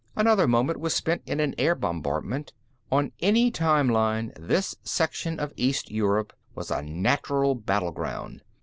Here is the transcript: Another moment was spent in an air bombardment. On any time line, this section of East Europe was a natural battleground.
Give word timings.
Another 0.15 0.47
moment 0.47 0.79
was 0.79 0.95
spent 0.95 1.21
in 1.27 1.39
an 1.39 1.53
air 1.59 1.75
bombardment. 1.75 2.53
On 2.91 3.11
any 3.19 3.51
time 3.51 3.87
line, 3.87 4.33
this 4.35 4.75
section 4.81 5.39
of 5.39 5.53
East 5.55 5.91
Europe 5.91 6.33
was 6.55 6.71
a 6.71 6.81
natural 6.81 7.53
battleground. 7.53 8.41